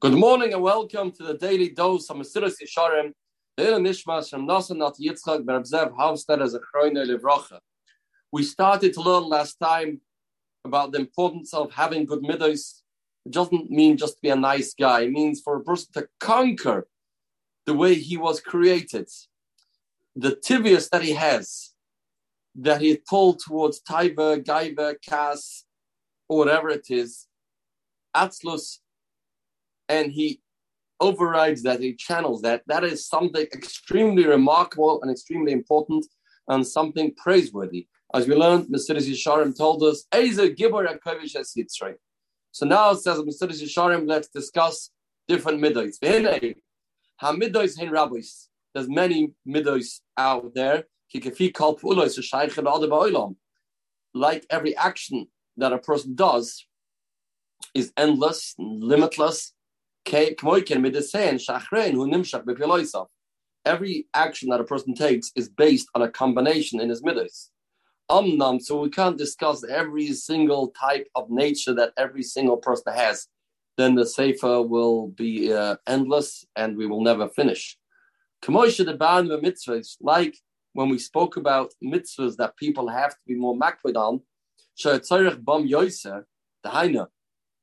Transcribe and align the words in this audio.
Good 0.00 0.14
morning 0.14 0.52
and 0.52 0.62
welcome 0.62 1.10
to 1.10 1.24
the 1.24 1.34
daily 1.34 1.70
dose 1.70 2.08
of 2.08 2.18
Mesilas 2.18 2.54
Yesharim. 2.62 3.10
Nishmas 3.58 4.30
from 4.30 4.46
Yitzchak 4.46 5.44
Havstad 5.44 6.40
as 6.40 6.54
a. 6.54 7.60
We 8.30 8.44
started 8.44 8.92
to 8.92 9.00
learn 9.00 9.24
last 9.24 9.58
time 9.58 10.00
about 10.64 10.92
the 10.92 11.00
importance 11.00 11.52
of 11.52 11.72
having 11.72 12.06
good 12.06 12.22
midos. 12.22 12.82
It 13.26 13.32
doesn't 13.32 13.72
mean 13.72 13.96
just 13.96 14.14
to 14.14 14.20
be 14.22 14.28
a 14.28 14.36
nice 14.36 14.72
guy. 14.72 15.00
It 15.00 15.10
means 15.10 15.40
for 15.40 15.56
a 15.56 15.64
person 15.64 15.88
to 15.94 16.06
conquer 16.20 16.86
the 17.66 17.74
way 17.74 17.94
he 17.94 18.16
was 18.16 18.40
created, 18.40 19.08
the 20.14 20.36
tibius 20.36 20.88
that 20.90 21.02
he 21.02 21.14
has, 21.14 21.74
that 22.54 22.80
he 22.80 22.98
pulled 22.98 23.40
towards 23.40 23.82
taiva, 23.82 24.44
gaiva, 24.44 24.94
kas, 25.04 25.64
or 26.28 26.38
whatever 26.38 26.68
it 26.68 26.86
is, 26.88 27.26
atzlus, 28.16 28.78
and 29.88 30.12
he 30.12 30.40
overrides 31.00 31.62
that, 31.62 31.80
he 31.80 31.94
channels 31.94 32.42
that. 32.42 32.62
That 32.66 32.84
is 32.84 33.06
something 33.06 33.46
extremely 33.52 34.26
remarkable 34.26 35.00
and 35.02 35.10
extremely 35.10 35.52
important 35.52 36.06
and 36.48 36.66
something 36.66 37.14
praiseworthy. 37.14 37.86
As 38.14 38.26
we 38.26 38.34
learned, 38.34 38.66
Mesilas 38.68 39.08
Yesharim 39.08 39.56
told 39.56 39.82
us. 39.82 40.06
So 42.50 42.66
now 42.66 42.94
says, 42.94 43.18
Mesilas 43.18 43.62
Yesharim, 43.62 44.08
let's 44.08 44.28
discuss 44.28 44.90
different 45.28 45.62
rabbis. 45.62 45.98
There's 48.74 48.88
many 48.88 49.32
midos 49.46 50.00
out 50.16 50.54
there. 50.54 50.84
Like 54.14 54.46
every 54.50 54.76
action 54.76 55.26
that 55.56 55.72
a 55.72 55.78
person 55.78 56.14
does 56.14 56.66
is 57.74 57.92
endless, 57.96 58.54
limitless, 58.58 59.52
Every 63.66 64.06
action 64.14 64.48
that 64.48 64.60
a 64.60 64.64
person 64.64 64.94
takes 64.94 65.30
is 65.36 65.50
based 65.50 65.88
on 65.94 66.00
a 66.00 66.10
combination 66.10 66.80
in 66.80 66.88
his. 66.88 67.02
Umnam, 68.10 68.62
so 68.62 68.80
we 68.80 68.88
can't 68.88 69.18
discuss 69.18 69.62
every 69.68 70.14
single 70.14 70.68
type 70.68 71.06
of 71.14 71.28
nature 71.28 71.74
that 71.74 71.92
every 71.98 72.22
single 72.22 72.56
person 72.56 72.94
has. 72.94 73.28
Then 73.76 73.96
the 73.96 74.06
sefer 74.06 74.62
will 74.62 75.08
be 75.08 75.52
uh, 75.52 75.76
endless 75.86 76.46
and 76.56 76.74
we 76.78 76.86
will 76.86 77.02
never 77.02 77.28
finish. 77.28 77.76
Like 80.00 80.38
when 80.72 80.88
we 80.88 80.98
spoke 80.98 81.36
about 81.36 81.74
mitzvahs 81.84 82.36
that 82.36 82.56
people 82.56 82.88
have 82.88 83.10
to 83.10 83.20
be 83.26 83.34
more 83.34 83.54
makpid 83.54 83.96
on, 83.96 84.22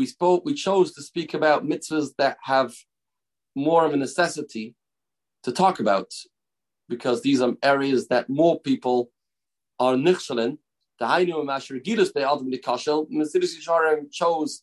we 0.00 0.06
spoke, 0.06 0.46
we 0.46 0.54
chose 0.54 0.94
to 0.94 1.02
speak 1.02 1.34
about 1.34 1.66
mitzvahs 1.66 2.08
that 2.16 2.38
have 2.42 2.72
more 3.54 3.84
of 3.84 3.92
a 3.92 3.98
necessity 3.98 4.74
to 5.42 5.52
talk 5.52 5.78
about, 5.78 6.10
because 6.88 7.20
these 7.20 7.42
are 7.42 7.52
areas 7.62 8.08
that 8.08 8.30
more 8.30 8.58
people 8.60 9.10
are 9.78 9.94
nichshalin. 10.06 10.56
The 10.98 11.04
Hainu 11.04 11.44
Masher 11.44 11.78
Gilus 11.78 12.12
Be 12.12 12.22
ultimately 12.22 12.58
Kashel. 12.58 13.10
Mesilas 13.10 13.52
Yesharim 13.58 14.10
chose 14.10 14.62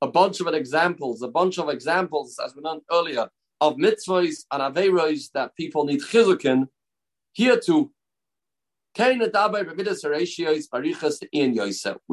a 0.00 0.08
bunch 0.08 0.40
of 0.40 0.46
examples, 0.62 1.20
a 1.20 1.28
bunch 1.28 1.58
of 1.58 1.68
examples, 1.68 2.38
as 2.42 2.54
we 2.56 2.62
learned 2.62 2.80
earlier, 2.90 3.28
of 3.60 3.76
mitzvahs 3.76 4.46
and 4.50 4.62
averos 4.74 5.30
that 5.34 5.54
people 5.54 5.84
need 5.84 6.00
chizukin. 6.00 6.68
Here 7.34 7.60
too, 7.60 7.90
we 8.98 9.18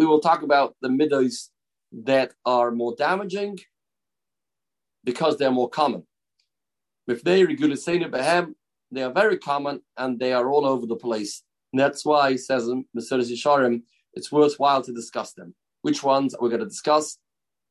will 0.09 0.19
talk 0.19 0.41
about 0.49 0.75
the 0.81 0.89
midos 0.89 1.49
that 1.91 2.33
are 2.45 2.71
more 2.71 2.95
damaging 2.97 3.59
because 5.03 5.37
they're 5.37 5.51
more 5.51 5.69
common. 5.69 6.03
If 7.07 7.23
they 7.23 7.45
behem, 7.45 8.55
they 8.91 9.03
are 9.03 9.11
very 9.11 9.37
common 9.37 9.81
and 9.97 10.19
they 10.19 10.33
are 10.33 10.49
all 10.49 10.65
over 10.65 10.85
the 10.85 10.95
place. 10.95 11.43
And 11.71 11.79
that's 11.79 12.05
why 12.05 12.31
he 12.31 12.37
says 12.37 12.67
Mesilas 12.67 13.31
Yesharim, 13.31 13.83
it's 14.13 14.31
worthwhile 14.31 14.81
to 14.83 14.93
discuss 14.93 15.33
them. 15.33 15.53
Which 15.81 16.03
ones 16.03 16.33
are 16.33 16.41
we 16.41 16.49
going 16.49 16.61
to 16.61 16.67
discuss? 16.67 17.17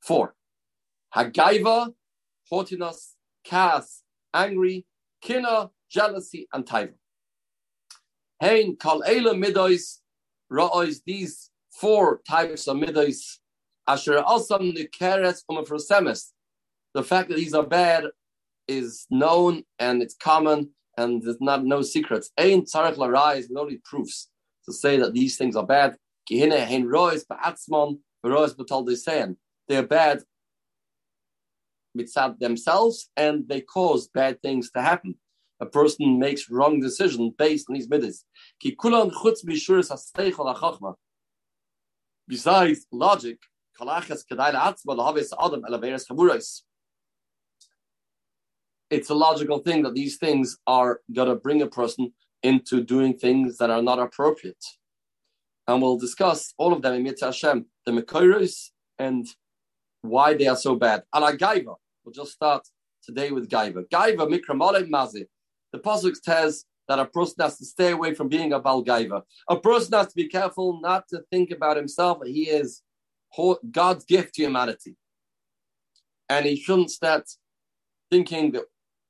Four. 0.01 0.35
Hagaiva, 1.15 1.93
haughtiness, 2.51 3.17
kas, 3.45 4.03
angry, 4.33 4.87
kina, 5.21 5.71
jealousy, 5.91 6.47
and 6.53 6.65
taiva. 6.65 6.95
Hein 8.41 8.77
kal 8.79 9.03
eila 9.03 9.35
midois, 9.35 9.99
ra'ois, 10.53 11.01
these 11.07 11.51
four 11.71 12.21
types 12.29 12.69
of 12.69 12.77
midois 12.77 13.39
Asher 13.87 14.19
also 14.19 14.59
nikeres 14.59 15.43
umafrosemis. 15.51 16.33
The 16.95 17.03
fact 17.03 17.29
that 17.29 17.37
these 17.37 17.55
are 17.55 17.67
bad 17.67 18.05
is 18.67 19.07
known 19.11 19.65
and 19.79 20.03
it's 20.03 20.15
common 20.15 20.71
and 20.97 21.23
there's 21.23 21.41
not 21.41 21.65
no 21.65 21.83
secrets. 21.83 22.31
Ein 22.39 22.63
tzarech 22.63 22.97
larais 22.97 23.49
with 23.49 23.59
only 23.59 23.81
proofs 23.85 24.29
to 24.67 24.73
say 24.73 24.97
that 24.99 25.13
these 25.13 25.37
things 25.37 25.57
are 25.57 25.67
bad. 25.67 25.97
Kihine 26.31 26.65
hein 26.67 26.87
rois 26.87 27.25
ba'atzmon 27.25 27.99
rois. 28.25 28.55
They're 29.69 29.83
bad 29.83 30.23
mitzad 31.97 32.39
themselves 32.39 33.11
and 33.17 33.49
they 33.49 33.61
cause 33.61 34.09
bad 34.09 34.41
things 34.43 34.71
to 34.73 34.83
happen. 34.83 35.17
A 35.61 35.67
person 35.67 36.19
makes 36.19 36.51
wrong 36.51 36.81
decisions 36.81 37.33
based 37.39 37.67
on 37.69 37.75
these 37.75 37.89
midas. 37.89 38.25
Besides 42.27 42.87
logic, 42.91 43.39
it's 48.91 49.11
a 49.11 49.15
logical 49.15 49.59
thing 49.59 49.83
that 49.83 49.95
these 49.95 50.17
things 50.17 50.59
are 50.67 51.01
going 51.13 51.29
to 51.29 51.35
bring 51.35 51.63
a 51.63 51.67
person 51.67 52.13
into 52.43 52.83
doing 52.83 53.17
things 53.17 53.59
that 53.59 53.71
are 53.71 53.83
not 53.83 53.99
appropriate. 53.99 54.65
And 55.67 55.81
we'll 55.81 55.99
discuss 55.99 56.53
all 56.59 56.73
of 56.73 56.83
them 56.83 56.95
in 56.95 57.03
Mitzvah 57.03 57.27
Hashem, 57.27 57.67
the 57.87 57.93
Mekoiros 57.93 58.71
and 58.99 59.27
why 60.03 60.35
they 60.35 60.47
are 60.47 60.57
so 60.57 60.77
bad. 60.77 61.03
Ala 61.15 61.37
Gaiva. 61.37 61.75
We'll 62.05 62.13
just 62.13 62.33
start 62.33 62.69
today 63.03 63.31
with 63.31 63.49
Gaiva. 63.49 63.89
Gaiva, 63.89 64.29
Mikramale 64.29 64.89
Mazi. 64.89 65.27
The 65.73 65.79
Pasuk 65.79 66.15
says 66.23 66.67
that 66.87 66.99
a 66.99 67.07
person 67.07 67.37
has 67.41 67.57
to 67.59 67.65
stay 67.65 67.93
away 67.93 68.15
from 68.15 68.29
being 68.29 68.53
a 68.53 68.61
Balgaiva. 68.61 69.23
A 69.49 69.57
person 69.59 69.95
has 69.95 70.09
to 70.09 70.15
be 70.15 70.29
careful 70.29 70.81
not 70.81 71.09
to 71.09 71.23
think 71.33 71.51
about 71.51 71.79
himself. 71.79 72.19
He 72.27 72.51
is 72.51 72.83
God's 73.71 74.05
gift 74.05 74.35
to 74.35 74.43
humanity. 74.43 74.97
And 76.29 76.47
he 76.47 76.57
shouldn't 76.57 76.91
start 76.91 77.29
thinking 78.11 78.53
that 78.53 78.65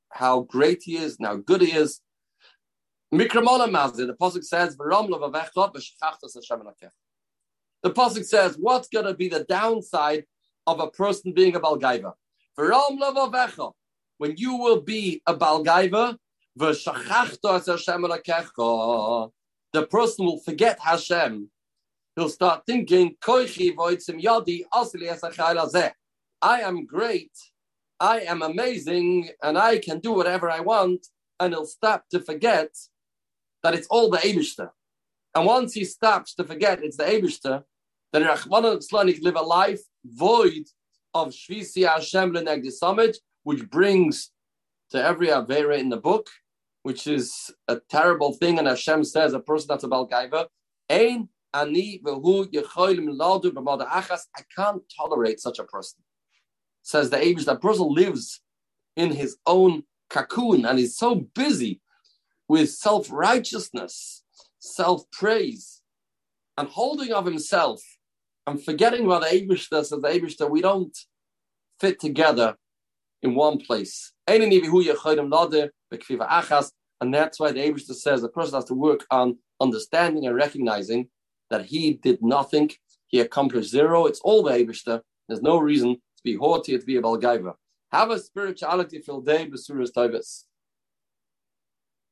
how 0.09 0.41
great 0.41 0.83
he 0.83 0.97
is 0.97 1.17
and 1.17 1.27
how 1.27 1.35
good 1.37 1.61
he 1.61 1.71
is. 1.71 2.01
Mikramola 3.13 3.69
Mazid, 3.69 4.07
the 4.07 4.15
Pasuk 4.19 4.43
says, 4.43 4.75
The 4.75 4.85
Pasuk 7.85 8.25
says, 8.25 8.57
what's 8.59 8.87
going 8.89 9.05
to 9.05 9.13
be 9.13 9.29
the 9.29 9.43
downside 9.43 10.25
of 10.65 10.79
a 10.79 10.89
person 10.89 11.33
being 11.33 11.55
a 11.55 11.59
Balgaiva? 11.59 12.13
When 14.17 14.33
you 14.37 14.55
will 14.55 14.81
be 14.81 15.21
a 15.27 15.35
Balgaiva, 15.35 16.17
the 19.75 19.87
person 19.89 20.25
will 20.25 20.39
forget 20.39 20.79
Hashem 20.79 21.49
he'll 22.15 22.29
start 22.29 22.63
thinking, 22.65 23.15
I 26.41 26.61
am 26.61 26.85
great, 26.85 27.31
I 27.99 28.19
am 28.21 28.41
amazing, 28.41 29.29
and 29.43 29.57
I 29.57 29.79
can 29.79 29.99
do 29.99 30.11
whatever 30.11 30.49
I 30.49 30.59
want, 30.59 31.07
and 31.39 31.53
he'll 31.53 31.65
stop 31.65 32.05
to 32.11 32.19
forget 32.19 32.69
that 33.63 33.73
it's 33.73 33.87
all 33.87 34.09
the 34.09 34.17
Abishter. 34.17 34.69
And 35.33 35.45
once 35.45 35.73
he 35.73 35.83
stops 35.83 36.33
to 36.35 36.43
forget 36.43 36.83
it's 36.83 36.97
the 36.97 37.03
Abishter, 37.03 37.63
then 38.13 38.23
Rachman 38.23 38.89
can 38.89 39.23
live 39.23 39.35
a 39.35 39.41
life 39.41 39.81
void 40.05 40.65
of 41.13 41.29
Shvisi 41.29 41.87
Hashem 41.87 42.33
Lenegdi 42.33 43.15
which 43.43 43.69
brings 43.69 44.31
to 44.91 45.03
every 45.03 45.27
Avera 45.27 45.77
in 45.77 45.89
the 45.89 45.97
book, 45.97 46.29
which 46.83 47.07
is 47.07 47.51
a 47.67 47.79
terrible 47.89 48.33
thing. 48.33 48.59
And 48.59 48.67
Hashem 48.67 49.03
says 49.03 49.33
a 49.33 49.39
person 49.39 49.67
that's 49.69 49.83
a 49.83 49.87
Balgaiva, 49.87 50.47
Ain 50.89 51.29
I 54.37 54.41
can't 54.55 54.81
tolerate 54.95 55.39
such 55.39 55.59
a 55.59 55.63
person. 55.63 55.99
Says 56.81 57.09
the 57.09 57.17
Abish, 57.17 57.45
that 57.45 57.61
person 57.61 57.87
lives 57.89 58.41
in 58.95 59.11
his 59.11 59.37
own 59.45 59.83
cocoon 60.09 60.65
and 60.65 60.79
is 60.79 60.97
so 60.97 61.15
busy 61.33 61.81
with 62.47 62.69
self 62.69 63.11
righteousness, 63.11 64.23
self 64.59 65.09
praise, 65.11 65.81
and 66.57 66.67
holding 66.67 67.11
of 67.11 67.25
himself 67.25 67.81
and 68.47 68.63
forgetting 68.63 69.05
about 69.05 69.23
the 69.23 69.29
Abish 69.29 69.67
says 69.67 69.89
the 69.89 69.97
Abish 69.97 70.37
that 70.37 70.51
we 70.51 70.61
don't 70.61 70.95
fit 71.79 71.99
together 71.99 72.55
in 73.21 73.35
one 73.35 73.59
place. 73.59 74.11
And 74.27 74.43
that's 77.13 77.39
why 77.39 77.51
the 77.51 77.59
Abish 77.59 77.85
says 77.85 78.21
the 78.21 78.29
person 78.29 78.55
has 78.55 78.65
to 78.65 78.73
work 78.75 79.05
on 79.09 79.37
understanding 79.59 80.27
and 80.27 80.35
recognizing 80.35 81.09
that 81.49 81.65
he 81.65 81.93
did 81.93 82.21
nothing, 82.21 82.71
he 83.07 83.19
accomplished 83.19 83.69
zero. 83.69 84.05
It's 84.05 84.19
all 84.21 84.43
the 84.43 84.51
Abishter. 84.51 85.01
There's 85.27 85.41
no 85.41 85.57
reason 85.57 85.95
to 85.95 86.23
be 86.23 86.35
haughty, 86.35 86.77
to 86.77 86.85
be 86.85 86.97
a 86.97 87.01
Balgaiva. 87.01 87.53
Have 87.91 88.11
a 88.11 88.19
spirituality 88.19 88.99
filled 88.99 89.25
day, 89.25 89.47
Basuras 89.47 89.91
Tavis. 89.95 90.43